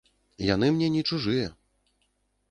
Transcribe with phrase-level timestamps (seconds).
[0.43, 1.51] Яны мне не чужыя.